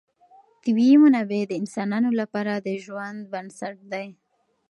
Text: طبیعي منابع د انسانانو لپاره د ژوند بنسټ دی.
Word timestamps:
طبیعي 0.63 0.95
منابع 1.03 1.41
د 1.47 1.51
انسانانو 1.61 2.09
لپاره 2.19 2.53
د 2.55 2.67
ژوند 2.85 3.19
بنسټ 3.31 3.77
دی. 3.91 4.07